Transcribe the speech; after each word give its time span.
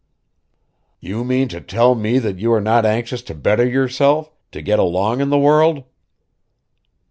"You 0.99 1.23
mean 1.23 1.47
to 1.49 1.61
tell 1.61 1.93
me 1.93 2.17
that 2.17 2.39
you 2.39 2.51
are 2.53 2.59
not 2.59 2.87
anxious 2.87 3.21
to 3.21 3.35
better 3.35 3.67
yourself, 3.67 4.31
to 4.51 4.63
get 4.63 4.79
along 4.79 5.21
in 5.21 5.29
the 5.29 5.37
world?" 5.37 5.83